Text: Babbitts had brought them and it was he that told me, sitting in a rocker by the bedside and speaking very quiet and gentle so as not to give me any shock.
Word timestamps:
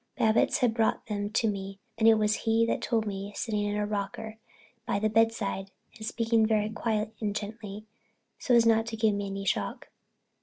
Babbitts 0.17 0.57
had 0.61 0.73
brought 0.73 1.05
them 1.05 1.31
and 1.37 2.07
it 2.07 2.15
was 2.17 2.33
he 2.33 2.65
that 2.65 2.81
told 2.81 3.05
me, 3.05 3.33
sitting 3.35 3.65
in 3.65 3.75
a 3.75 3.85
rocker 3.85 4.39
by 4.87 4.97
the 4.97 5.11
bedside 5.11 5.69
and 5.95 6.03
speaking 6.03 6.43
very 6.43 6.71
quiet 6.71 7.13
and 7.21 7.35
gentle 7.35 7.83
so 8.39 8.55
as 8.55 8.65
not 8.65 8.87
to 8.87 8.97
give 8.97 9.13
me 9.13 9.27
any 9.27 9.45
shock. 9.45 9.89